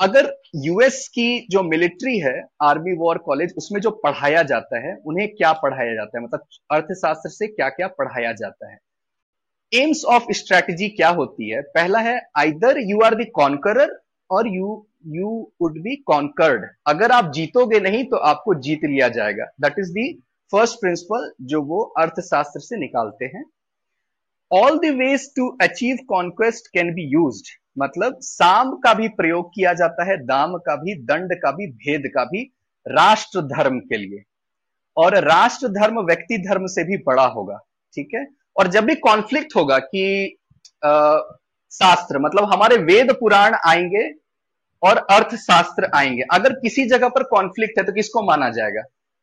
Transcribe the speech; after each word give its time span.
अगर 0.00 0.32
यूएस 0.56 1.06
की 1.08 1.46
जो 1.50 1.62
मिलिट्री 1.62 2.18
है 2.18 2.34
आर्मी 2.62 2.92
वॉर 2.98 3.18
कॉलेज 3.18 3.54
उसमें 3.56 3.80
जो 3.80 3.90
पढ़ाया 4.04 4.42
जाता 4.42 4.78
है, 4.86 4.94
उन्हें 5.06 5.28
क्या 5.28 5.52
पढ़ाया 5.62 5.94
जाता 5.94 6.18
है? 6.18 6.24
मतलब 6.24 6.46
अर्थशास्त्र 6.72 7.30
से 7.30 7.46
क्या 7.46 7.68
क्या 7.68 7.88
पढ़ाया 7.98 8.32
जाता 8.32 8.70
है? 8.72 8.78
एम्स 9.72 10.04
ऑफ़ 10.04 10.32
स्ट्रेटजी 10.32 10.88
क्या 10.88 11.08
होती 11.10 11.50
है? 11.50 11.60
पहला 11.62 12.00
है 12.00 12.20
either 12.38 12.78
you 12.80 13.00
are 13.00 13.14
the 13.14 13.26
conqueror 13.34 13.98
or 14.30 14.48
you 14.48 14.86
you 15.08 15.28
would 15.62 15.78
be 15.82 15.94
conquered 16.06 16.66
अगर 16.86 17.12
आप 17.12 17.30
जीतोगे 17.32 17.80
नहीं 17.80 18.04
तो 18.04 18.16
आपको 18.16 18.54
जीत 18.60 18.84
लिया 18.84 19.08
जाएगा। 19.10 19.44
That 19.60 19.78
is 19.78 19.92
the 19.92 20.12
first 20.52 20.80
principle 20.80 21.30
जो 21.42 21.62
वो 21.62 21.82
अर्थशास्त्र 21.98 22.60
से 22.60 22.76
निकालते 22.76 23.24
हैं। 23.36 23.44
All 24.50 24.78
the 24.78 24.94
ways 24.98 25.28
to 25.36 25.48
achieve 25.62 25.98
conquest 26.08 26.66
can 26.74 26.94
be 26.94 27.10
use 27.12 27.42
मतलब 27.76 28.18
साम 28.22 28.74
का 28.76 28.92
भी 28.94 29.08
प्रयोग 29.10 29.48
किया 29.54 29.72
जाता 29.72 30.04
है 30.04 30.16
दाम 30.26 30.56
का 30.58 30.76
भी 30.76 30.94
दंड 31.04 31.34
का 31.34 31.50
भी 31.50 31.66
भेद 31.66 32.10
का 32.14 32.24
भी 32.24 32.42
राष्ट्र 32.86 33.40
धर्म 33.48 33.78
के 33.80 33.96
लिए। 33.96 34.22
और 34.96 35.16
राष्ट्र 35.24 35.68
धर्म 35.70 36.00
व्यक्ति 36.00 36.38
धर्म 36.38 36.66
से 36.66 36.84
भी 36.84 36.96
बड़ा 37.06 37.26
होगा 37.28 37.58
ठीक 37.96 38.14
है? 38.14 38.26
और 38.56 38.68
जब 38.68 38.84
भी 38.84 38.94
कॉन्फ्लिक्ट 38.96 39.56
होगा 39.56 39.78
कि 39.78 40.36
आ, 40.84 41.18
शास्त्र 41.72 42.18
मतलब 42.18 42.52
हमारे 42.52 42.76
वेद 42.84 43.12
पुराण 43.12 43.54
आएँगे 43.66 44.08
और 44.82 44.98
अर्थशास्त्र 45.10 45.90
आएँगे 45.94 46.22
अगर 46.32 46.52
किसी 46.52 46.84
जगह 46.88 47.08
पर 47.08 47.22
कॉन्फ्लिक्ट 47.22 47.78
है 47.78 47.84
तो 47.84 47.92
किसको 47.92 48.22
माना 48.22 48.48
जाएगा? 48.50 48.82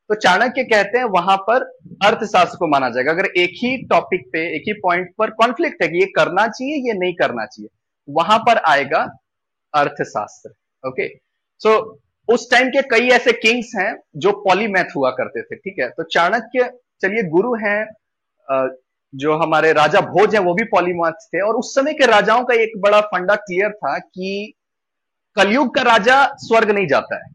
तो 0.09 0.15
चाणक्य 0.15 0.63
कहते 0.63 0.97
हैं 0.97 1.05
वहाँ 1.11 1.37
पर 1.47 1.63
अर्थशास्त्र 2.05 2.57
को 2.57 2.67
माना 2.67 2.89
जाएगा। 2.89 3.11
अगर 3.11 3.25
एक 3.37 3.53
ही 3.55 3.75
टॉपिक 3.87 4.29
पे 4.33 4.45
एक 4.55 4.63
ही 4.67 4.73
पॉइंट 4.73 5.13
पर 5.17 5.29
कॉन्फ्लिक्ट 5.33 5.81
है 5.83 5.87
कि 5.89 5.99
ये 5.99 6.05
करना 6.15 6.47
चाहिए 6.47 6.75
ये 6.87 6.93
नहीं 6.93 7.13
करना 7.15 7.45
चाहिए 7.45 7.69
वहाँ 8.07 8.37
पर 8.39 8.57
आएगा 8.67 8.99
अर्थशास्त्र 9.73 10.49
ओके 10.83 11.07
सो 11.61 11.77
उस 12.29 12.49
टाइम 12.51 12.69
के 12.69 12.81
कई 12.89 13.07
ऐसे 13.09 13.31
किंग्स 13.33 13.71
हैं 13.75 13.93
जो 14.15 14.31
पॉलीमैथ 14.43 14.95
हुआ 14.95 15.09
करते 15.11 15.41
थे, 15.41 15.55
ठीक 15.55 15.75
है? 15.79 15.89
तो 15.89 16.03
चाणक्य, 16.03 16.69
चलिए, 17.01 17.23
गुरु 17.23 17.53
हैं 17.55 17.85
जो 19.13 19.35
हमारे 19.37 19.71
राजा 19.73 19.99
भोज 20.01 20.35
हैं, 20.35 20.41
वो 20.43 20.53
भी 20.53 20.63
पॉलीमैथ 20.63 21.25
थे, 21.25 21.41
और 21.41 21.55
उस 21.55 21.73
समय 21.75 21.93
के 21.93 22.05
राजाओं 22.05 22.43
का 22.43 22.53
एक 22.53 22.71
बड़ा 22.77 22.99
फंडा 23.03 23.35
क्लियर 23.35 23.71
था 23.73 23.97
कि 23.99 24.53
कलयुग 25.37 25.73
का 25.75 25.81
राजा 25.81 26.25
स्वर्ग 26.37 26.71
नहीं 26.71 26.87
जाता 26.87 27.15
है, 27.15 27.31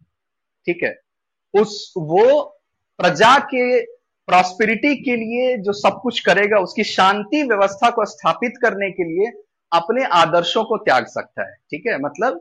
ठीक 0.67 0.83
है? 0.85 0.95
उस, 1.55 1.95
वो 1.97 2.43
प्रजा 2.99 3.39
के 3.45 3.81
प्रॉस्पेरिटी 4.29 4.95
के 4.97 5.17
लिए 5.17 5.57
जो 5.59 5.73
सब 5.73 6.01
कुछ 6.03 6.21
करेगा, 6.21 6.59
उसकी 6.59 6.85
शांति 6.85 7.43
व्यवस्था 7.43 7.91
को 7.91 8.05
स्थापित 8.05 8.59
करने 8.63 8.91
के 8.91 9.05
लिए 9.05 9.31
अपने 9.73 10.05
आदर्शों 10.05 10.65
को 10.65 10.77
त्याग 10.77 11.07
सकता 11.07 11.43
है, 11.43 11.55
ठीक 11.71 11.83
है? 11.87 11.99
मतलब 11.99 12.41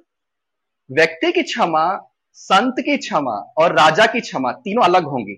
व्यक्ति 0.92 1.32
की 1.32 1.44
क्षमा, 1.44 2.08
संत 2.34 2.76
की 2.80 2.98
क्षमा 2.98 3.54
और 3.58 3.72
राजा 3.72 4.06
की 4.06 4.20
क्षमा 4.20 4.52
तीनों 4.52 4.84
अलग 4.84 5.04
होंगी। 5.04 5.38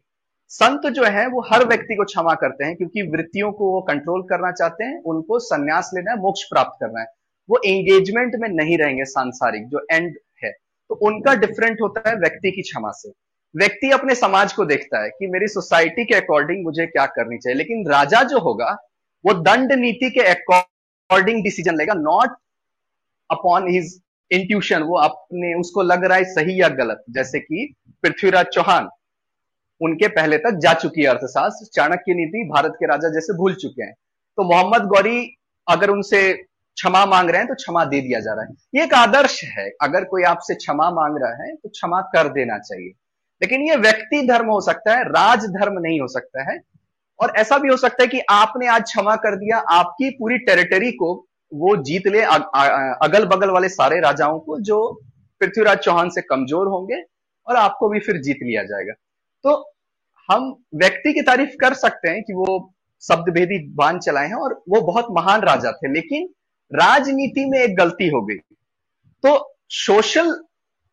संत 0.50 0.88
जो 0.88 1.04
है, 1.04 1.28
वो 1.28 1.42
हर 1.42 1.66
व्यक्ति 1.66 1.96
को 1.96 2.04
क्षमा 2.04 2.34
करते 2.34 2.66
हैं 2.66 2.76
क्योंकि 2.76 3.02
वृत्तियों 3.02 3.52
को 3.52 3.72
वो 3.72 3.82
कंट्रोल 3.82 4.22
करना 4.22 4.52
चाहते 4.52 4.84
हैं, 4.84 5.02
उनको 5.04 5.40
संन्यास 5.40 5.92
लेना 5.94 6.12
है, 6.12 6.18
मोक्ष 6.18 6.44
प्राप्त 6.44 6.78
करना 6.80 7.00
है। 7.00 7.06
वो 7.50 7.62
एंगेजमेंट 7.66 8.36
में 8.36 8.50
नहीं 8.50 8.78
रहेंगे 8.78 9.06
सांसारिक, 9.06 9.68
जो 9.68 9.88
एंड 9.92 10.18
है। 10.44 10.52
तो 10.90 10.96
उनका 10.96 11.36
डिफरेंट 11.36 11.82
होता 11.82 12.10
है 12.10 12.16
व्यक्ति 12.16 12.52
की 12.52 12.62
क्षमा 12.62 12.92
से। 12.92 13.10
व्यक्ति 13.56 13.92
अपने 13.92 14.16
समाज 14.16 14.54
को 14.54 14.66
देखता 14.66 15.04
है 15.04 15.10
कि 15.10 15.28
मेरी 15.28 15.48
सोसाइटी 15.48 16.06
के 16.06 16.16
अकॉर्डिंग 16.16 16.64
मुझे 16.64 16.86
क्या 16.86 17.06
करनी 17.06 17.38
चाहिए, 17.38 17.58
लेकिन 17.58 17.88
राजा 17.88 18.24
जो 18.24 18.40
होगा, 18.40 18.78
वो 19.26 19.34
दंड 19.34 19.72
नीति 19.72 20.10
के 20.10 20.20
अकॉर्डिंग 20.20 20.73
डिसीज़न 21.22 21.76
लेगा 21.76 21.94
नॉट 21.94 22.38
अपॉन 23.30 23.70
हिज 23.70 24.00
इंट्यूशन 24.32 24.84
वो 24.84 24.98
अपने, 24.98 25.54
उसको 25.54 25.82
लग 25.82 26.06
रहा 26.06 26.18
है 26.18 26.24
सही 26.26 26.60
या 26.62 26.70
गलत। 26.70 27.04
जैसे 27.10 27.40
कि 27.40 27.74
पृथ्वीराज 28.04 28.46
चौहान, 28.46 28.90
उनके 29.82 30.08
पहले 30.08 30.38
तक 30.38 30.60
जा 30.60 30.74
चुकी 30.74 31.02
है 31.02 31.08
अर्थशास्त्र, 31.08 31.66
चाणक्य 31.74 32.14
नीति 32.14 32.44
भारत 32.50 32.74
के 32.80 32.88
राजा 32.88 33.10
जैसे 33.10 33.34
भूल 33.34 33.54
चुके 33.56 33.84
हैं। 33.84 33.94
तो 34.38 34.44
मोहम्मद 34.44 34.88
गौरी 34.88 35.36
अगर 35.68 35.90
उनसे 35.90 36.34
क्षमा 36.34 37.06
मांग 37.06 37.30
रहे 37.30 37.40
हैं 37.40 37.48
तो 37.48 37.56
क्षमा 37.56 37.86
दे 37.86 38.02
दिया 38.02 38.20
जा 38.20 38.34
रहा 38.34 38.44
है। 38.44 38.56
ये 38.76 38.84
एक 38.84 38.94
आदर्श 38.94 39.44
है। 39.44 39.70
अगर 39.82 40.04
कोई 40.04 40.24
आपसे 40.24 40.56
क्षमा 40.56 40.90
मांग 40.92 41.18
रहा 41.22 41.44
है 41.44 41.56
तो 41.56 41.70
क्षमा 41.70 42.02
कर 42.02 42.28
देना 42.34 42.58
चाहिए। 42.60 42.92
लेकिन 43.42 43.62
ये 43.62 43.76
व्यक्ति 43.76 44.22
धर्म 44.28 44.48
हो 44.48 44.60
सकता 44.62 44.96
है, 44.96 45.04
राज 45.04 45.46
धर्म 45.46 45.80
नहीं 45.80 46.00
हो 46.02 46.08
सकता 46.08 46.52
है। 46.52 46.58
और 47.24 47.34
ऐसा 47.38 47.58
भी 47.58 47.70
हो 47.70 47.78
सकता 47.78 48.04
है 48.04 48.08
कि 48.08 48.20
आपने 48.32 48.68
आज 48.70 48.84
क्षमा 48.84 49.16
कर 49.18 49.36
दिया, 49.38 49.58
आपकी 49.58 50.10
पूरी 50.12 50.38
टेरिटरी 50.46 50.92
को 50.94 51.14
वो 51.52 51.76
जीत 51.84 52.08
ले 52.08 52.22
अगल 52.22 53.26
बगल 53.28 53.50
वाले 53.50 53.70
सारे 53.72 54.00
राजाओं 54.02 54.40
को 54.40 54.60
जो 54.62 54.78
पृथ्वीराज 55.42 55.78
चौहान 55.80 56.10
से 56.10 56.22
कमज़ोर 56.24 56.68
होंगे 56.68 57.02
और 57.48 57.56
आपको 57.58 57.90
भी 57.90 58.00
फिर 58.00 58.18
जीत 58.22 58.40
लिया 58.44 58.64
जाएगा। 58.64 58.94
तो 59.44 59.56
हम 60.30 60.54
व्यक्ति 60.76 61.14
की 61.14 61.22
तारीफ़ 61.22 61.56
कर 61.62 61.74
सकते 61.76 62.10
हैं 62.10 62.22
कि 62.24 62.34
वो 62.34 62.58
शब्द 63.04 63.30
भेदी 63.34 63.60
बाँध 63.76 64.00
चलाए 64.02 64.28
हैं 64.28 64.36
और 64.36 64.54
वो 64.70 64.82
बहुत 64.84 65.08
महान 65.12 65.42
राजा 65.44 65.72
थे, 65.74 65.94
लेकिन 65.94 66.28
राजनीति 66.72 67.46
में 67.46 67.60
एक 67.60 67.76
गलती 67.78 68.08
हो 68.10 68.22
गई। 68.22 68.38
तो 69.24 69.56
सोशल 69.72 70.30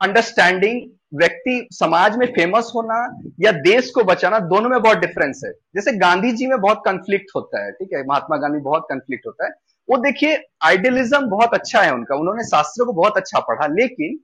अंडरस्टैंडिंग 0.00 0.80
व्यक्ति 1.12 1.68
समाज 1.72 2.16
में 2.16 2.26
फ़ेमस 2.26 2.70
होना 2.74 2.96
या 3.40 3.52
देश 3.52 3.90
को 3.90 4.04
बचाना, 4.04 4.38
दोनों 4.40 4.68
में 4.70 4.80
बहुत 4.82 4.98
डिफरेंस 4.98 5.40
है। 5.44 5.50
जैसे 5.74 5.92
गांधी 5.92 6.32
जी 6.32 6.46
में 6.46 6.58
बहुत 6.60 6.82
कंफ्लिक्ट 6.86 7.30
होता 7.36 7.64
है, 7.64 7.72
ठीक 7.72 7.92
है? 7.94 8.02
महात्मा 8.06 8.36
गांधी 8.36 8.60
बहुत 8.60 8.86
कंफ्लिक्ट 8.90 9.26
होता 9.26 9.44
है। 9.44 9.50
वो 9.88 9.96
देखिए 9.96 10.36
आइडियलिज्म 10.62 11.26
बहुत 11.26 11.54
अच्छा 11.54 11.82
है 11.82 11.92
उनका। 11.94 12.16
उन्होंने 12.16 12.44
शास्त्रों 12.44 12.86
को 12.86 12.92
बहुत 12.92 13.16
अच्छा 13.16 13.40
पढ़ा, 13.40 13.66
लेकिन 13.68 14.18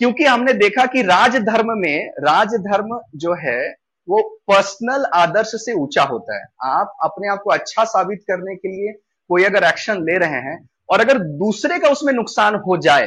क्योंकि 0.00 0.24
हमने 0.24 0.52
देखा 0.52 0.84
कि 0.86 1.02
राजधर्म 1.02 1.72
में, 1.72 2.10
राजधर्म 2.20 2.98
जो 3.16 3.34
है, 3.40 3.74
वो 4.08 4.22
पर्सनल 4.48 5.04
आदर्श 5.14 5.50
से 5.56 5.72
ऊँचा 5.72 6.02
होता 6.02 6.36
है। 6.36 6.46
आप 6.64 6.96
अपने 7.02 7.28
आप 7.28 7.40
को 7.44 7.50
अच्छा 7.50 7.84
साबित 7.84 8.24
करने 8.28 8.54
के 8.56 8.68
लिए 8.68 8.92
कोई 9.30 9.44
अगर 9.44 9.64
एक्शन 9.64 10.02
ले 10.04 10.18
रहे 10.18 10.40
हैं, 10.40 10.58
और 10.88 11.00
अगर 11.00 11.18
दूसरे 11.38 11.78
का 11.78 11.88
उसमें 11.88 12.12
नुकसान 12.12 12.54
हो 12.56 12.76
जाए 12.78 13.06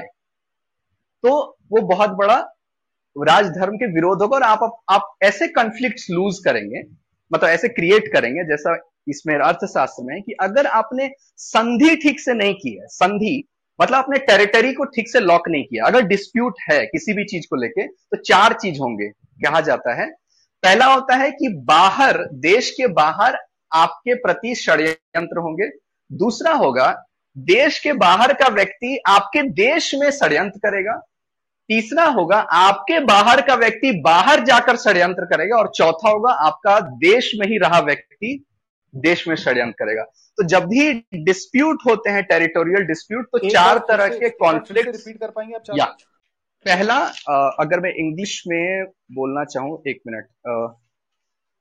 तो 1.24 1.32
वो 1.72 1.82
बहुत 1.88 2.10
बड़ा 2.10 2.38
राजधर्म 3.24 3.76
के 3.76 3.92
विरोध 3.94 4.22
होगा 4.22 4.36
और 4.38 4.44
आप, 4.44 4.80
आप 4.90 5.16
ऐसे 5.24 5.48
कंफ्लिक्ट 5.48 6.00
लूज 6.12 6.40
करेंगे 6.46 6.82
मतलब 7.32 7.50
ऐसे 7.50 7.68
क्रिएट 7.68 8.12
करेंगे 8.14 8.44
जैसा 8.44 8.78
इसमें 9.08 9.36
अर्थशास्त्र 9.36 10.04
में 10.04 10.22
कि 10.22 10.36
अगर 10.42 10.68
आपने 10.68 11.10
संधि 11.38 11.96
ठीक 11.96 12.20
से 12.20 12.34
नहीं 12.34 12.54
की 12.54 12.78
है 12.78 12.88
संधि 12.88 13.44
मतलब 13.80 13.98
अपने 13.98 14.18
टेरिटरी 14.20 14.74
को 14.74 14.84
ठीक 14.86 15.10
से 15.10 15.20
लॉक 15.20 15.50
नहीं 15.50 15.64
किया 15.64 15.86
अगर 15.86 16.02
डिस्प्यूट 16.02 16.60
है 16.72 16.80
किसी 16.86 17.14
भी 17.14 17.24
चीज़ 17.24 17.46
को 17.50 17.56
लेके 17.56 17.88
तो 17.88 18.18
चार 18.18 18.54
चीज़ 18.54 18.80
होंगे 18.80 19.10
कहा 19.40 19.62
जाता 19.62 19.94
है। 19.94 20.10
पहला 20.64 20.86
होता 20.86 21.16
है 21.16 21.30
कि 21.32 21.48
बाहर 21.68 22.18
देश 22.34 22.70
के 22.72 22.88
बाहर 22.94 23.38
आपके 23.72 24.14
प्रति 24.16 24.56
षड्यंत्र 24.56 25.40
होंगे। 25.40 25.70
दूसरा 26.12 26.54
होगा 26.54 26.94
देश 27.36 27.80
के 27.80 27.94
बाहर 27.94 28.34
का 28.34 28.48
व्यक्ति 28.48 28.98
आपके 29.08 29.42
देश 29.56 29.94
में 29.96 30.10
षड्यंत्र 30.12 30.60
करेगा 30.60 31.00
तीसरा 31.70 32.06
होगा 32.10 32.38
आपके 32.56 33.00
बाहर 33.06 33.42
का 33.42 33.56
व्यक्ति 33.56 33.92
बाहर 34.02 34.44
जाकर 34.46 34.78
षड्यंत्र 34.78 35.26
करेगा 35.26 35.58
और 35.58 35.72
चौथा 35.76 36.10
होगा 36.10 36.32
आपका 36.46 36.80
देश 37.00 37.32
में 37.40 37.48
ही 37.48 37.58
रहा 37.58 37.80
व्यक्ति 37.82 38.44
देश 38.94 39.28
में 39.28 39.36
षड्यंत्र 39.36 39.86
करेगा। 39.86 40.04
तो 40.38 40.44
जब 40.46 40.66
भी 40.66 40.92
डिस्प्यूट 41.24 41.80
होते 41.86 42.10
हैं 42.10 42.24
टेरिटोरियल 42.26 42.86
डिस्प्यूट 42.88 43.26
तो 43.32 43.50
चार 43.50 43.78
तरह 43.88 44.08
के 44.10 44.30
कॉन्फ्लिक्ट 44.38 44.88
रिपीट 44.88 45.20
कर 45.20 45.30
पाएँगे 45.30 45.56
आप 45.56 45.78
या। 45.78 45.86
पहला 46.66 46.96
अगर 47.60 47.80
मैं 47.80 47.94
इंग्लिश 47.96 48.42
में 48.48 48.86
बोलना 49.14 49.44
चाहूँ 49.46 49.82
एक 49.88 50.02
मिनट 50.08 50.76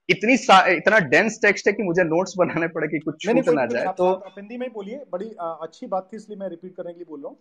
इतनी 0.09 0.35
इतना 0.75 0.99
डेंस 1.09 1.39
टेक्स्ट 1.43 1.67
है 1.69 1.73
कि 1.73 1.83
मुझे 1.83 2.05
नोट्स 2.05 2.35
बनाने 2.39 2.69
पड़े 2.69 2.89
कि 2.89 2.99
कुछ 2.99 3.21
छूट 3.21 3.49
ना 3.51 3.67
जाए 3.67 3.93
तो 3.97 4.13
हिंदी 4.29 4.57
में 4.57 4.69
बोलिए 4.73 5.01
बड़ी 5.13 5.27
अच्छी 5.41 5.87
बात 5.87 6.09
थी 6.13 6.17
इसलिए 6.17 6.39
मैं 6.39 6.49
रिपीट 6.49 6.75
करने 6.77 6.93
के 6.93 6.99
लिए 6.99 7.07
बोल 7.09 7.21
रहा 7.21 7.29
हूँ। 7.29 7.39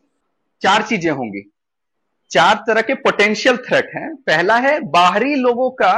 चार 0.61 0.83
चीज़ें 0.83 1.11
होंगी। 1.11 1.41
चार 2.31 2.63
तरह 2.67 2.81
के 2.81 2.93
पोटेंशियल 3.01 3.57
थ्रेट 3.59 3.89
हैं। 3.95 4.15
पहला 4.17 4.55
है 4.59 4.79
बाहरी 4.91 5.35
लोगों 5.35 5.69
का 5.73 5.93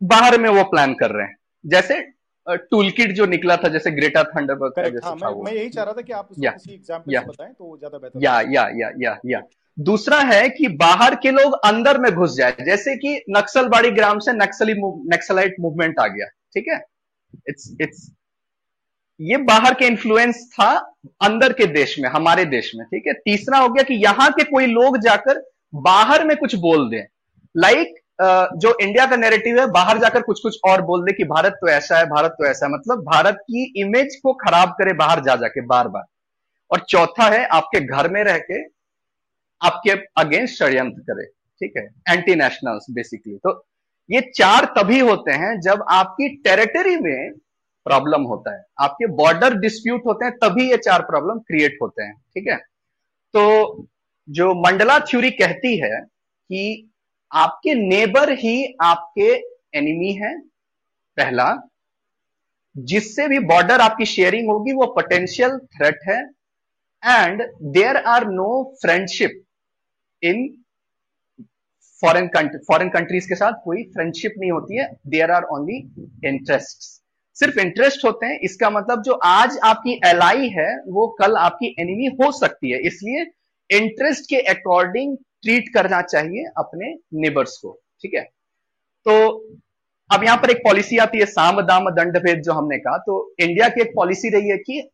बाहर 0.00 0.38
में 0.40 0.48
वो 0.50 0.62
प्लान 0.64 0.94
कर 0.94 1.10
रहे 1.10 1.26
हैं। 1.26 1.36
जैसे 1.64 2.00
टूल 2.46 2.90
किट 2.90 3.12
जो 3.12 3.26
निकला 3.26 3.56
था 3.56 3.68
जैसे 3.68 3.90
ग्रेटा 3.90 4.22
थंडरबर्ग 4.26 4.72
का 4.72 4.82
जैसे 4.82 5.06
हाँ, 5.06 5.16
था 5.16 5.30
मैं, 5.30 5.42
मैं 5.44 5.52
यही 5.52 5.68
चाह 5.68 5.84
रहा 5.84 5.94
था 5.94 6.00
कि 6.00 6.12
आप 6.12 6.28
उसको 6.30 6.50
किसी 6.52 6.74
एग्जांपल 6.74 7.12
से 7.12 7.20
बताएँ 7.20 7.52
तो 7.52 7.76
ज़्यादा 7.78 7.98
बेहतर 7.98 8.24
या 8.24 8.40
या 8.42 8.68
या 8.74 8.90
या 9.00 9.18
या। 9.26 9.42
दूसरा 9.76 10.18
है 10.22 10.48
कि 10.48 10.68
बाहर 10.76 11.14
के 11.14 11.30
लोग 11.30 11.52
अंदर 11.64 11.98
में 11.98 12.10
घुस 12.12 12.36
जाए। 12.36 12.64
जैसे 12.66 12.96
कि 12.96 13.14
नक्सलबाड़ी 13.30 13.90
ग्राम 13.90 14.18
से 14.18 14.32
नक्सली 14.34 14.74
नक्सलाइट 15.08 15.56
मूवमेंट 15.60 15.98
आ 15.98 16.06
गया। 16.06 16.26
ठीक 16.54 16.68
है? 16.68 16.80
इट्स 17.48 17.76
इट्स 17.80 18.08
ये 19.20 19.36
बाहर 19.44 19.74
के 19.74 19.86
इन्फ्लुएंस 19.86 20.44
था 20.52 20.70
अंदर 21.22 21.52
के 21.52 21.66
देश 21.68 21.98
में, 21.98 22.08
हमारे 22.08 22.44
देश 22.46 22.70
में, 22.76 22.84
ठीक 22.86 23.06
है? 23.06 23.12
तीसरा 23.14 23.58
हो 23.58 23.68
गया 23.68 23.82
कि 23.84 23.94
यहाँ 23.96 24.30
के 24.30 24.44
कोई 24.44 24.66
लोग 24.68 24.98
जाकर 25.00 25.42
बाहर 25.74 26.24
में 26.26 26.36
कुछ 26.36 26.54
बोल 26.56 26.88
दें। 26.90 27.04
लाइक 27.54 27.94
जो 28.20 28.76
इंडिया 28.82 29.06
का 29.06 29.16
नेरेटिव 29.16 29.58
है, 29.60 29.66
बाहर 29.70 29.98
जाकर 29.98 30.22
कुछ 30.22 30.40
कुछ 30.42 30.58
और 30.66 30.82
बोल 30.82 31.04
दे 31.04 31.12
कि 31.12 31.24
भारत 31.26 31.52
तो 31.60 31.68
ऐसा 31.68 31.98
है, 31.98 32.04
भारत 32.06 32.30
तो 32.38 32.46
ऐसा 32.46 32.66
है। 32.66 32.72
मतलब 32.72 33.02
भारत 33.04 33.38
की 33.42 33.72
इमेज 33.80 34.16
को 34.22 34.32
खराब 34.38 34.74
करे 34.78 34.92
बाहर 34.94 35.22
जा 35.24 35.36
जाके 35.36 35.60
बार 35.66 35.88
बार 35.88 36.04
और 36.70 36.84
चौथा 36.88 37.28
है, 37.28 37.44
आपके 37.46 37.80
घर 37.80 38.10
में 38.10 38.22
रह 38.24 38.38
के 38.40 38.62
आपके 39.60 39.90
अगेंस्ट 40.20 40.58
षड्यंत्र 40.58 41.00
करे, 41.02 41.24
ठीक 41.24 41.72
है? 41.76 41.84
एंटी 42.08 42.34
नेशनल्स 42.36 42.86
बेसिकली 42.90 43.36
तो 43.36 43.64
ये 44.10 44.20
चार 44.32 44.64
तभी 44.76 44.98
होते 45.00 45.32
हैं 45.34 45.58
जब 45.60 45.84
आपकी 45.90 46.28
टेरिटरी 46.44 46.96
में 46.98 47.30
प्रॉब्लम 47.86 48.22
होता 48.22 48.56
है। 48.56 48.64
आपके 48.80 49.06
बॉर्डर 49.06 49.54
डिस्प्यूट 49.54 50.02
होते 50.06 50.24
हैं, 50.24 50.34
तभी 50.34 50.70
ये 50.70 50.76
चार 50.76 51.02
प्रॉब्लम 51.02 51.38
क्रिएट 51.38 51.78
होते 51.82 52.02
हैं, 52.02 52.14
ठीक 52.14 52.48
है? 52.48 52.56
तो 53.34 53.86
जो 54.28 54.54
मंडला 54.54 54.98
थ्योरी 54.98 55.30
कहती 55.30 55.76
है 55.78 56.00
कि 56.00 56.90
आपके 57.32 57.74
नेबर 57.74 58.32
ही 58.32 58.76
आपके 58.82 59.32
एनिमी 59.78 60.12
है, 60.12 60.38
पहला। 61.18 61.54
जिससे 62.76 63.28
भी 63.28 63.38
बॉर्डर 63.38 63.80
आपकी 63.80 64.04
शेयरिंग 64.04 64.48
होगी, 64.50 64.72
वो 64.72 64.86
पोटेंशियल 64.86 65.58
थ्रेट 65.58 65.98
है। 66.08 66.20
And 67.04 67.42
there 67.62 67.96
are 67.96 68.26
no 68.26 68.76
friendship 68.82 69.42
in 70.22 70.48
foreign 72.00 72.28
foreign 72.68 72.88
countries 72.88 73.28
के 73.28 73.34
साथ 73.34 73.52
कोई 73.64 73.82
फ्रेंडशिप 73.84 74.34
नहीं 74.38 74.50
होती 74.50 74.76
है। 74.76 74.88
देयर 75.06 75.30
आर 75.30 75.42
ओनली 75.42 75.76
इंटरेस्ट 76.24 77.02
सिर्फ़ 77.38 77.58
इंटरेस्ट 77.60 78.04
होते 78.04 78.26
हैं, 78.26 78.38
इसका 78.40 78.70
मतलब 78.70 79.02
जो 79.02 79.12
आज 79.24 79.58
आपकी 79.64 80.00
एलाई 80.06 80.48
है, 80.50 80.68
वो 80.88 81.06
कल 81.20 81.36
आपकी 81.38 81.74
एनिमी 81.80 82.06
हो 82.16 82.30
सकती 82.32 82.70
है। 82.70 82.78
इसलिए 82.86 83.26
इंटरेस्ट 83.70 84.28
के 84.30 84.40
अकॉर्डिंग 84.50 85.16
ट्रीट 85.42 85.72
करना 85.74 86.00
चाहिए 86.04 86.44
अपने 86.58 86.94
नेबर्स 87.20 87.56
को, 87.56 87.78
ठीक 88.02 88.14
है? 88.14 88.22
तो 89.06 89.12
अब 90.10 90.24
यहाँ 90.24 90.36
पर 90.36 90.50
एक 90.50 90.58
पॉलिसी 90.58 90.98
आती 90.98 91.18
है, 91.18 91.24
साम 91.26 91.60
दाम 91.62 91.90
दंड 91.92 92.16
भेद, 92.18 92.40
जो 92.42 92.52
हमने 92.52 92.78
कहा। 92.78 92.96
तो 92.98 93.34
इंडिया 93.40 93.68
की 93.68 93.80
एक 93.80 93.92
पॉलिसी 93.96 94.28
रही 94.30 94.48
है 94.48 94.56
कि 94.58 94.88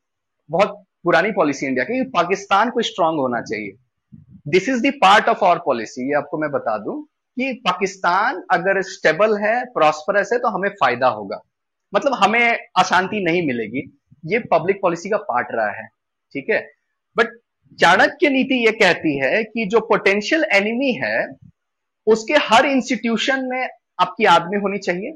बहुत 0.51 0.85
पुरानी 1.05 1.31
पॉलिसी 1.33 1.67
इंडिया 1.67 1.85
की 1.85 2.03
पाकिस्तान 2.11 2.71
को 2.71 2.83
स्ट्रांग 2.83 3.19
होना 3.19 3.41
चाहिए। 3.43 3.73
This 4.49 4.69
is 4.69 4.83
the 4.83 4.93
part 5.03 5.29
of 5.29 5.45
our 5.45 5.59
policy 5.65 6.09
ये 6.09 6.15
आपको 6.15 6.39
मैं 6.39 6.51
बता 6.51 6.77
दूँ, 6.79 7.03
कि 7.37 7.53
पाकिस्तान 7.65 8.43
अगर 8.53 8.81
स्टेबल 8.85 9.37
है 9.39 9.65
प्रॉस्परस 9.75 10.33
है 10.33 10.39
तो 10.39 10.49
हमें 10.49 10.69
फ़ायदा 10.73 11.09
होगा। 11.11 11.41
मतलब 11.95 12.15
हमें 12.15 12.59
अशांति 12.77 13.21
नहीं 13.25 13.47
मिलेगी। 13.47 13.83
ये 14.27 14.39
पब्लिक 14.39 14.79
पॉलिसी 14.83 15.11
का 15.11 15.17
पार्ट 15.17 15.49
रहा 15.53 15.71
है, 15.71 15.87
ठीक 16.35 16.51
है? 16.51 16.61
बट 17.17 17.39
चाणक्य 17.79 18.29
नीति 18.29 18.65
ये 18.67 18.73
कहती 18.73 19.19
है 19.19 19.43
कि 19.45 19.65
जो 19.65 19.81
पोटेंशियल 19.81 20.45
एनिमी 20.53 20.93
है, 20.93 21.27
उसके 22.07 22.35
हर 22.35 22.67
इंस्टीट्यूशन 22.67 23.45
में 23.45 23.69
आपकी 24.01 24.25
आदमी 24.25 24.57
होनी 24.57 24.79
चाहिए, 24.79 25.13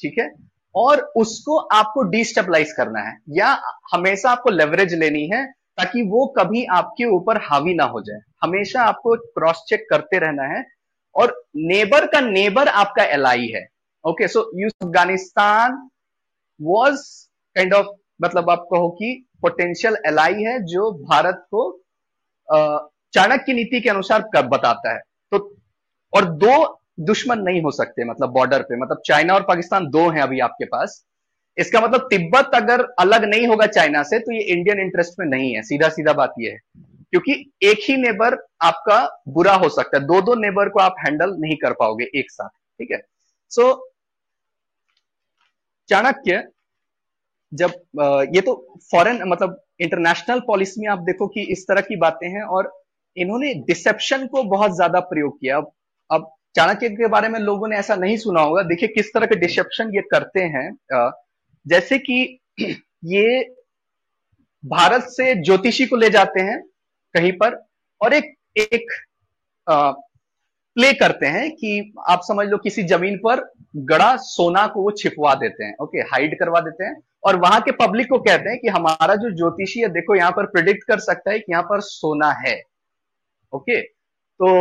ठीक 0.00 0.18
है? 0.18 0.30
और 0.74 1.00
उसको 1.16 1.56
आपको 1.56 2.02
डिस्टेबलाइज 2.02 2.72
करना 2.72 3.00
है, 3.00 3.16
या 3.28 3.60
हमेशा 3.94 4.30
आपको 4.30 4.50
लेवरेज 4.50 4.94
लेनी 4.94 5.26
है, 5.34 5.46
ताकि 5.46 6.02
वो 6.02 6.26
कभी 6.26 6.64
आपके 6.64 7.04
ऊपर 7.04 7.40
हावी 7.42 7.74
ना 7.74 7.84
हो 7.84 8.00
जाए। 8.00 8.20
हमेशा 8.42 8.82
आपको 8.82 9.16
क्रॉस 9.16 9.64
चेक 9.68 9.86
करते 9.90 10.18
रहना 10.18 10.42
है, 10.42 10.64
और 11.14 11.44
नेबर 11.56 12.06
का 12.06 12.20
नेबर 12.20 12.68
आपका 12.68 13.04
एलाई 13.04 13.46
है 13.46 13.66
okay 14.04 14.28
so 14.28 14.40
you 14.54 14.68
Afghanistan 14.68 15.89
was 16.62 17.02
kind 17.56 17.74
of 17.74 17.86
मतलब 18.22 18.50
आप 18.50 18.66
कहो 18.72 18.90
कि 18.90 19.26
पोटेंशियल 19.42 19.96
एलाई 20.06 20.42
है 20.42 20.58
जो 20.64 20.90
भारत 20.92 21.44
को 21.54 21.82
चाणक्य 23.14 23.52
नीति 23.52 23.80
के 23.80 23.88
अनुसार 23.90 24.42
बताता 24.42 24.92
है। 24.94 25.00
तो 25.32 25.38
और 26.12 26.24
दो 26.24 26.80
दुश्मन 27.00 27.38
नहीं 27.38 27.62
हो 27.62 27.70
सकते 27.70 28.04
मतलब 28.04 28.30
बॉर्डर 28.30 28.62
पे। 28.62 28.76
मतलब 28.76 29.02
चाइना 29.06 29.34
और 29.34 29.42
पाकिस्तान 29.42 29.86
दो 29.86 30.08
हैं 30.08 30.22
अभी 30.22 30.40
आपके 30.40 30.64
पास। 30.64 31.04
इसका 31.58 31.80
मतलब 31.80 32.00
तिब्बत 32.00 32.50
अगर 32.54 32.84
अलग 32.98 33.24
नहीं 33.24 33.46
होगा 33.46 33.66
चाइना 33.66 34.02
से 34.02 34.18
तो 34.18 34.32
ये 34.32 34.40
इंडियन 34.40 34.80
इंटरेस्ट 34.80 35.14
में 35.20 35.26
नहीं 35.26 35.54
है। 35.54 35.62
सीधा 35.62 35.88
सीधा 35.88 36.12
बात 36.12 36.34
ये 36.40 36.50
है। 36.50 36.58
क्योंकि 37.10 37.52
एक 37.62 37.78
ही 37.88 37.96
नेबर 37.96 38.36
आपका 38.62 39.22
बुरा 39.28 39.54
हो 39.54 39.68
सकता 39.68 39.98
है। 39.98 40.04
दो 40.04 40.20
दो 40.20 40.34
नेबर 40.34 40.68
को 40.68 40.80
आप 40.80 40.94
हैंडल 40.98 41.30
नहीं 41.30 41.56
कर 41.56 41.72
पाओगे 41.72 42.04
एक 42.14 42.30
साथ। 42.30 42.48
ठीक 42.48 42.90
है? 42.90 43.02
सो 43.50 43.62
so, 43.62 43.89
चाणक्य, 45.90 46.42
जब 47.52 47.70
ये 48.34 48.40
तो 48.40 48.54
फॉरेन 48.90 49.22
मतलब 49.28 49.60
इंटरनेशनल 49.80 50.40
पॉलिसी 50.46 50.80
में 50.80 50.88
आप 50.88 50.98
देखो 51.04 51.26
कि 51.28 51.42
इस 51.52 51.64
तरह 51.68 51.80
की 51.82 51.96
बातें 51.98 52.28
हैं 52.28 52.42
और 52.48 52.72
इन्होंने 53.16 53.52
डिसेप्शन 53.66 54.26
को 54.26 54.42
बहुत 54.46 54.74
ज़्यादा 54.76 55.00
प्रयोग 55.06 55.38
किया। 55.40 55.56
अब 55.56 55.70
अब 56.10 56.30
चाणक्य 56.56 56.88
के 56.90 57.08
बारे 57.08 57.28
में 57.28 57.38
लोगों 57.40 57.68
ने 57.68 57.76
ऐसा 57.76 57.96
नहीं 57.96 58.16
सुना 58.18 58.40
होगा। 58.40 58.62
देखिए 58.64 58.88
किस 58.90 59.12
तरह 59.14 59.26
के 59.26 59.36
डिसेप्शन 59.36 59.90
ये 59.94 60.02
करते 60.12 60.40
हैं 60.54 60.68
जैसे 61.66 61.98
कि 62.00 62.38
ये 63.06 63.40
भारत 64.64 65.04
से 65.10 65.34
ज्योतिषी 65.42 65.86
को 65.86 65.96
ले 65.96 66.10
जाते 66.10 66.40
हैं 66.42 66.60
कहीं 67.14 67.32
पर 67.34 67.54
और 68.00 68.14
एक 68.14 68.34
एक 68.56 68.92
प्ले 70.80 70.92
करते 70.92 71.26
हैं 71.26 71.50
कि 71.50 71.92
आप 72.08 72.20
समझ 72.22 72.46
लो 72.48 72.56
किसी 72.58 72.82
ज़मीन 72.82 73.16
पर 73.16 73.40
गड़ा 73.76 74.16
सोना 74.16 74.66
को 74.66 74.82
वो 74.82 74.90
छिपवा 74.90 75.34
देते 75.34 75.64
हैं 75.64 75.74
ओके 75.82 75.98
हाइड 75.98 76.38
करवा 76.38 76.60
देते 76.60 76.84
हैं 76.84 76.94
और 77.24 77.36
वहाँ 77.36 77.60
के 77.60 77.70
पब्लिक 77.70 78.08
को 78.08 78.18
कहते 78.18 78.50
हैं 78.50 78.58
कि 78.58 78.68
हमारा 78.68 79.14
जो 79.14 79.30
ज्योतिषी 79.30 79.80
है 79.80 79.88
देखो 79.88 80.14
यहाँ 80.14 80.30
पर 80.30 80.46
प्रिडिक्ट 80.46 80.84
कर 80.84 80.98
सकता 80.98 81.30
है 81.30 81.38
कि 81.38 81.52
यहाँ 81.52 81.62
पर 81.62 81.80
सोना 81.80 82.30
है 82.46 82.54
ओके 83.52 83.80
तो 83.80 84.52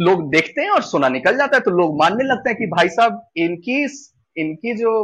लोग 0.00 0.30
देखते 0.30 0.62
हैं 0.62 0.70
और 0.70 0.82
सोना 0.82 1.08
निकल 1.08 1.36
जाता 1.36 1.56
है 1.56 1.60
तो 1.60 1.70
लोग 1.70 1.98
मानने 1.98 2.24
लगते 2.24 2.50
हैं 2.50 2.58
कि 2.58 2.66
भाई 2.66 2.88
साहब 2.88 3.20
इनकी 3.36 3.82
इनकी 4.36 4.74
जो 4.74 4.94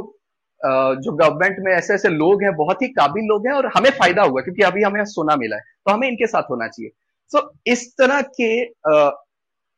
जो 0.61 1.13
गवर्नमेंट 1.13 1.57
में 1.61 1.73
ऐसे 1.73 1.95
ऐसे 1.95 2.09
लोग 2.09 2.43
हैं 2.43 2.55
बहुत 2.57 2.83
ही 2.83 2.89
काबिल 2.89 3.25
लोग 3.25 3.47
हैं 3.47 3.55
और 3.55 3.67
हमें 3.77 3.91
फ़ायदा 3.91 4.23
हुआ 4.23 4.43
क्योंकि 4.43 4.63
अभी 4.63 4.83
हमें 4.83 5.05
सोना 5.05 5.37
मिला 5.37 5.57
है 5.57 5.63
तो 5.63 5.93
हमें 5.93 6.09
इनके 6.09 6.27
साथ 6.27 6.51
होना 6.51 6.69
चाहिए। 6.69 6.91
सो 7.33 7.39
so, 7.39 7.45
इस 7.67 7.93
तरह 7.99 8.21
के 8.41 8.51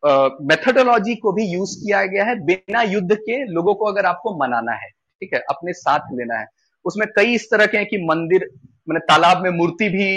मेथोडोलॉजी 0.02 1.14
को 1.16 1.32
भी 1.32 1.44
यूज़ 1.44 1.76
किया 1.76 2.04
गया 2.06 2.24
है 2.24 2.34
बिना 2.44 2.82
युद्ध 2.84 3.14
के 3.16 3.44
लोगों 3.46 3.74
को 3.74 3.84
अगर 3.84 4.06
आपको 4.06 4.36
मनाना 4.38 4.72
है 4.74 4.88
ठीक 4.88 5.34
है 5.34 5.40
अपने 5.50 5.72
साथ 5.74 6.12
लेना 6.12 6.38
है। 6.38 6.46
उसमें 6.84 7.06
कई 7.16 7.34
इस 7.34 7.48
तरह 7.50 7.66
के 7.66 7.78
हैं 7.78 7.86
कि 7.86 7.98
मंदिर 8.04 8.48
मैंने 8.88 9.00
तालाब 9.06 9.42
में 9.42 9.50
मूर्ति 9.52 9.88
भी 9.88 10.08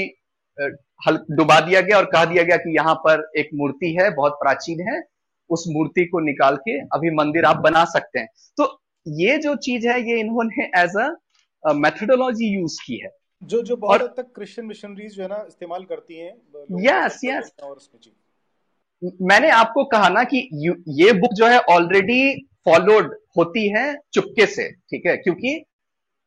डुबा 1.32 1.60
दिया 1.60 1.82
गया 1.82 1.98
और 1.98 2.06
कह 2.06 2.26
दिया 2.26 2.44
गया 2.44 2.58
कि 2.58 2.76
यहाँ 2.76 2.94
पर 3.06 3.30
एक 3.38 3.50
मूर्ति 3.56 3.94
है 3.94 4.10
बहुत 4.16 4.38
प्राचीन 4.42 4.88
है 4.90 5.02
उस 5.50 5.64
मूर्ति 5.70 6.06
को 6.06 6.20
निकाल 6.20 6.56
के 6.60 6.78
अभी 6.96 7.10
मंदिर 7.16 7.46
आप 7.46 7.58
बना 7.60 7.84
सकते 7.88 8.20
हैं। 8.20 8.28
तो 8.58 8.68
ये 9.06 9.38
जो 9.38 9.56
चीज़ 9.64 9.88
है 9.88 10.00
ये 10.02 10.20
इन्होंने 10.20 10.70
एज 10.78 10.96
अ 10.98 11.74
मेथोडोलॉजी 11.76 12.48
यूज़ 12.50 12.78
की 12.86 13.00
है। 13.04 13.10
जो 13.42 13.62
जो 13.64 13.76
बहुत 13.78 14.02
हद 14.02 14.14
तक 14.18 14.32
क्रिश्चियन 14.36 14.68
मिशनरीज 14.68 15.16
जो 15.16 15.24
है 15.24 15.30
ना 15.30 15.44
इस्तेमाल 15.48 15.84
करती 15.86 16.20
हैं 16.20 16.34
यस 16.82 17.20
यस 17.26 17.52
मैंने 19.04 19.50
आपको 19.50 19.84
कहा 19.86 20.10
ना 20.10 20.24
कि 20.24 20.38
ये 21.00 21.12
बुक 21.14 21.34
जो 21.34 21.48
है 21.48 21.60
ऑलरेडी 21.70 22.48
फॉलोड 22.66 23.14
होती 23.38 23.68
है 23.70 23.96
चुपके 24.14 24.46
से, 24.46 24.70
ठीक 24.72 25.06
है? 25.08 25.16
क्योंकि 25.18 25.64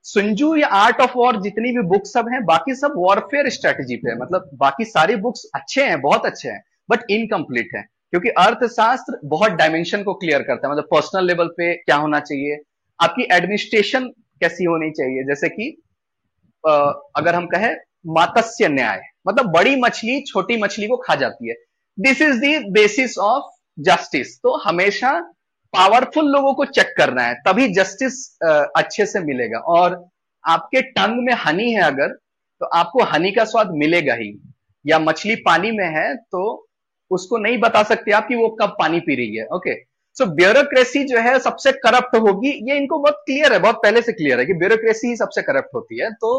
सुंजू 0.04 0.54
या 0.56 0.66
आर्ट 0.68 1.00
ऑफ़ 1.00 1.12
वॉर 1.16 1.40
जितनी 1.42 1.70
भी 1.72 1.82
बुक्स 1.82 2.12
सब 2.12 2.28
हैं, 2.32 2.44
बाकी 2.44 2.74
सब 2.74 2.94
वॉरफेयर 2.96 3.48
स्ट्रेटेजी 3.50 3.96
पे 3.96 4.10
है। 4.10 4.16
मतलब 4.18 4.50
बाकी 4.54 4.84
सारी 4.84 5.16
बुक्स 5.16 5.44
अच्छे 5.54 5.84
हैं, 5.84 6.00
बहुत 6.00 6.26
अच्छे 6.26 6.48
हैं 6.48 6.62
बट 6.90 7.10
इनकम्प्लीट 7.10 7.68
है। 7.76 7.82
क्योंकि 8.10 8.28
अर्थशास्त्र 8.28 9.18
बहुत 9.24 9.52
डायमेंशन 9.52 10.02
को 10.02 10.14
क्लियर 10.14 10.42
करता 10.42 10.66
है। 10.66 10.72
मतलब 10.72 10.84
पर्सनल 10.84 11.26
लेवल 11.26 11.48
पे 11.48 11.74
क्या 11.74 11.96
होना 11.96 12.20
चाहिए? 12.20 12.58
आपकी 13.00 13.22
एडमिनिस्ट्रेशन 13.32 14.08
कैसी 14.40 14.64
होनी 14.64 14.90
चाहिए? 14.90 15.24
जैसे 15.24 15.48
कि 15.48 15.70
अगर 17.16 17.34
हम 17.34 17.46
कहें, 17.46 17.74
मातस्य 18.06 18.68
न्याय। 18.68 19.00
मतलब 19.28 19.46
बड़ी 19.52 19.76
मछली 19.76 20.20
छोटी 20.22 20.56
मछली 20.56 20.86
को 20.86 20.96
खा 20.96 21.14
जाती 21.14 21.48
है। 21.48 21.54
This 21.98 22.22
is 22.22 22.38
the 22.40 22.58
basis 22.72 23.16
of 23.18 23.44
justice 23.78 24.36
तो 24.38 24.56
हमेशा 24.58 25.12
पावरफुल 25.74 26.30
लोगों 26.32 26.52
को 26.54 26.64
चेक 26.66 26.94
करना 26.96 27.22
है, 27.22 27.34
तभी 27.46 27.68
जस्टिस 27.74 28.14
अच्छे 28.76 29.06
से 29.06 29.20
मिलेगा। 29.20 29.58
और 29.58 30.04
आपके 30.44 30.82
टंग 30.90 31.24
में 31.26 31.32
हनी 31.36 31.72
है 31.72 31.82
अगर 31.82 32.08
तो 32.60 32.66
आपको 32.74 33.04
हनी 33.04 33.30
का 33.32 33.44
स्वाद 33.44 33.70
मिलेगा 33.74 34.14
ही। 34.14 34.30
या 34.84 34.98
मछली 34.98 35.34
पानी 35.46 35.70
में 35.72 35.86
है 35.88 36.14
तो 36.16 36.44
उसको 37.10 37.38
नहीं 37.38 37.58
बता 37.60 37.82
सकते 37.82 38.12
आप 38.12 38.26
कि 38.28 38.34
वो 38.34 38.48
कब 38.60 38.76
पानी 38.78 39.00
पी 39.00 39.14
रही 39.16 39.36
है। 39.36 39.46
ओके 39.54 39.74
सो 40.16 40.26
ब्यूरोक्रेसी 40.34 41.02
जो 41.04 41.18
है, 41.18 41.38
सबसे 41.38 41.72
करप्ट 41.74 42.16
होगी। 42.18 42.50
ये 42.70 42.76
इनको 42.76 42.98
बहुत 42.98 43.22
क्लियर 43.26 43.52
है, 43.52 43.58
बहुत 43.58 43.76
पहले 43.76 44.02
से 44.02 44.12
क्लियर 44.12 44.40
है 44.40 44.46
कि 44.46 44.54
ब्यूरोक्रेसी 44.54 45.08
ही 45.08 45.16
सबसे 45.16 45.42
करप्ट 45.42 45.74
होती 45.74 46.00
है। 46.00 46.10
तो 46.12 46.30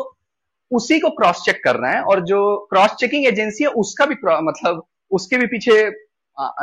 उसी 0.72 1.00
को 1.00 1.10
क्रॉस 1.12 1.42
चेक 1.46 1.64
करना 1.64 1.90
है। 1.90 2.02
और 2.04 2.24
जो 2.26 2.56
क्रॉस 2.70 2.96
चेकिंग 3.00 3.26
एजेंसी 3.26 3.64
है, 3.64 3.70
उसका 3.72 4.06
भी 4.06 4.16
मतलब 4.24 4.84
उसके 5.12 5.38
भी 5.38 5.48
पीछे 5.48 5.90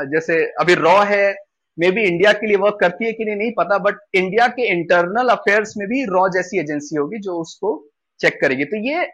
जैसे 0.07 0.43
अभी 0.61 0.75
रॉ 0.75 0.99
है, 1.05 1.35
मे 1.79 1.91
बी 1.91 2.03
इंडिया 2.03 2.33
के 2.33 2.47
लिए 2.47 2.57
वर्क 2.57 2.77
करती 2.81 3.05
है 3.05 3.13
कि 3.13 3.25
नहीं 3.25 3.37
नहीं 3.37 3.53
पता 3.59 3.79
बट 3.79 3.99
इंडिया 4.15 4.47
के 4.49 4.69
इंटरनल 4.69 5.29
अफेयर्स 5.29 5.75
में 5.77 5.87
भी 5.89 6.05
रॉ 6.05 6.29
जैसी 6.29 6.59
एजेंसी 6.61 6.97
होगी 6.97 7.19
जो 7.19 7.39
उसको 7.41 7.71
चेक 8.21 8.41
करेगी। 8.41 8.65
तो 8.65 8.77
ये 8.77 9.07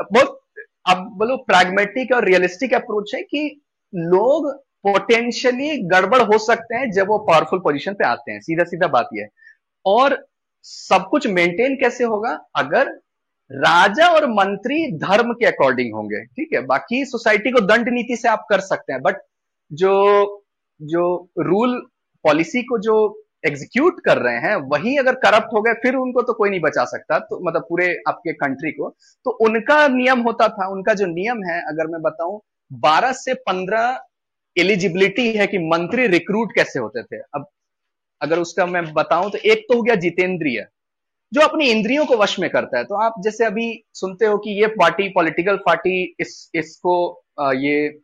बहुत, 0.00 0.40
अब 0.88 0.98
बोलो 1.18 1.36
प्रैग्मेटिक 1.36 2.12
और 2.12 2.24
रियलिस्टिक 2.24 2.74
अप्रोच 2.74 3.14
है 3.14 3.22
कि 3.22 3.60
लोग 3.94 4.50
पोटेंशियली 4.82 5.76
गड़बड़ 5.88 6.22
हो 6.22 6.38
सकते 6.38 6.76
हैं 6.76 6.90
जब 6.90 7.08
वो 7.08 7.18
पावरफुल 7.18 7.58
पोजीशन 7.58 7.94
पे 7.94 8.04
आते 8.04 8.32
हैं। 8.32 8.40
सीधा 8.40 8.64
सीधा 8.64 8.86
बात 8.86 9.08
यह 9.14 9.22
है। 9.22 9.28
और 9.86 10.26
सब 10.62 11.06
कुछ 11.10 11.26
मेंटेन 11.26 11.76
कैसे 11.76 12.04
होगा? 12.04 12.38
अगर 12.56 12.90
राजा 13.54 14.06
और 14.06 14.26
मंत्री 14.28 14.86
धर्म 14.98 15.32
के 15.32 15.46
अकॉर्डिंग 15.46 15.94
होंगे, 15.94 16.24
ठीक 16.24 16.52
है? 16.54 16.60
बाकी 16.66 17.04
सोसाइटी 17.04 17.50
को 17.50 17.60
दंड 17.62 17.88
नीति 17.88 18.16
से 18.16 18.28
आप 18.28 18.46
कर 18.50 18.60
सकते 18.60 18.92
हैं 18.92 19.02
बट 19.02 19.16
जो 19.70 20.40
जो 20.80 21.04
रूल 21.38 21.78
पॉलिसी 22.24 22.62
को 22.62 22.78
जो 22.78 22.94
एग्जीक्यूट 23.46 24.00
कर 24.04 24.18
रहे 24.18 24.38
हैं, 24.38 24.54
वही 24.56 24.96
अगर 24.96 25.14
करप्ट 25.14 25.52
हो 25.54 25.60
गए, 25.62 25.72
फिर 25.72 25.94
उनको 25.94 26.22
तो 26.22 26.32
कोई 26.32 26.50
नहीं 26.50 26.60
बचा 26.60 26.84
सकता 26.84 27.18
तो 27.18 27.40
मतलब 27.48 27.66
पूरे 27.68 27.86
आपके 28.08 28.32
कंट्री 28.32 28.70
को। 28.70 28.88
तो 29.26 29.30
उनका 29.46 29.86
नियम 29.88 30.20
होता 30.20 30.48
था, 30.48 30.68
उनका 30.68 30.94
जो 30.94 31.06
नियम 31.06 31.44
है, 31.44 31.60
अगर 31.60 31.86
मैं 31.86 32.00
बताऊँ 32.02 32.40
12 32.70 33.12
से 33.12 33.34
15 33.48 33.98
एलिजिबिलिटी 34.56 35.30
है 35.32 35.46
कि 35.46 35.58
मंत्री 35.58 36.06
रिक्रूट 36.06 36.54
कैसे 36.54 36.78
होते 36.78 37.02
थे। 37.02 37.20
अब 37.34 37.46
अगर 38.20 38.38
उसका 38.38 38.66
मैं 38.66 38.84
बताऊँ 38.92 39.30
तो 39.30 39.38
एक 39.38 39.66
तो 39.68 39.76
हो 39.76 39.82
गया 39.82 39.94
जितेंद्रिय 39.94 40.66
जो 41.34 41.40
अपनी 41.40 41.66
इंद्रियों 41.66 42.04
को 42.06 42.16
वश 42.16 42.38
में 42.38 42.48
करता 42.50 42.78
है। 42.78 42.84
तो 42.84 42.94
आप 42.94 43.14
जैसे 43.24 43.44
अभी 43.44 43.66
सुनते 43.94 44.26
हो 44.26 44.36
कि 44.38 44.50
ये 44.60 44.66
पार्टी 44.74 45.08
पॉलिटिकल 45.08 45.56
पार्टी 45.66 46.02
इस 46.20 46.50
इसको 46.54 46.94
आ, 47.40 47.52
ये 47.52 48.00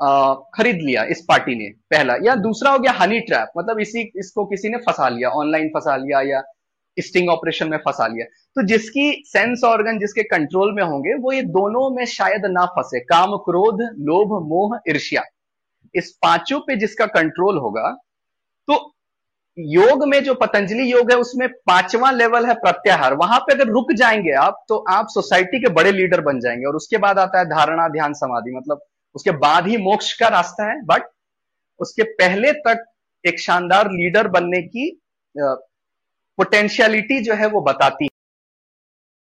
आ, 0.00 0.34
खरीद 0.54 0.78
लिया 0.82 1.04
इस 1.04 1.24
पार्टी 1.28 1.54
ने 1.54 1.68
पहला। 1.90 2.14
या 2.22 2.34
दूसरा 2.36 2.70
हो 2.72 2.78
गया 2.78 2.92
हनी 2.92 3.20
ट्रैप 3.20 3.48
मतलब 3.58 3.80
इसी 3.80 4.02
इसको 4.16 4.44
किसी 4.46 4.68
ने 4.68 4.78
फंसा 4.78 5.08
लिया 5.08 5.28
ऑनलाइन 5.40 5.68
फंसा 5.68 5.96
लिया 5.96 6.20
या 6.30 6.42
स्टिंग 6.96 7.28
ऑपरेशन 7.30 7.68
में 7.68 7.78
फंसा 7.78 8.06
लिया। 8.06 8.26
तो 8.56 8.66
जिसकी 8.66 9.10
सेंस 9.26 9.64
ऑर्गन 9.64 9.98
जिसके 9.98 10.22
कंट्रोल 10.22 10.74
में 10.74 10.82
होंगे 10.82 11.14
वो 11.14 11.32
ये 11.32 11.42
दोनों 11.52 11.90
में 11.96 12.04
शायद 12.06 12.46
ना 12.50 12.64
फंसे। 12.76 13.00
काम 13.04 13.36
क्रोध 13.46 13.80
लोभ 14.00 14.38
मोह 14.48 14.78
ईर्ष्या। 14.88 15.22
इस 15.94 16.10
पाँचों 16.22 16.60
पे 16.60 16.76
जिसका 16.76 17.06
कंट्रोल 17.12 17.58
होगा 17.58 17.90
तो 18.68 18.74
योग 19.58 20.04
में 20.08 20.22
जो 20.24 20.34
पतंजलि 20.34 20.90
योग 20.92 21.10
है, 21.10 21.16
उसमें 21.18 21.48
पांचवा 21.66 22.10
लेवल 22.10 22.46
है 22.46 22.54
प्रत्याहार। 22.54 23.14
वहाँ 23.14 23.38
पे 23.40 23.54
अगर 23.54 23.68
रुक 23.68 23.92
जाएँगे 23.92 24.32
आप 24.36 24.64
तो 24.68 24.76
आप 24.90 25.06
सोसाइटी 25.10 25.60
के 25.60 25.68
बड़े 25.72 25.92
लीडर 25.92 26.20
बन 26.20 26.40
जाएँगे। 26.40 26.66
और 26.66 26.76
उसके 26.76 26.98
बाद 26.98 27.18
आता 27.18 27.38
है 27.38 27.44
धारणा, 27.46 27.88
ध्यान, 27.88 28.12
समाधि। 28.14 28.56
मतलब 28.56 28.80
उसके 29.14 29.30
बाद 29.38 29.66
ही 29.68 29.76
मोक्ष 29.76 30.12
का 30.12 30.28
रास्ता 30.28 30.70
है। 30.70 30.80
बट 30.84 31.08
उसके 31.80 32.02
पहले 32.14 32.52
तक 32.62 32.84
एक 33.24 33.40
शानदार 33.40 33.90
लीडर 33.90 34.28
बनने 34.28 34.62
की 34.62 34.90
पोटेंशियलिटी 35.34 37.20
जो 37.20 37.34
है 37.34 37.46
वो 37.46 37.60
बताती 37.60 38.08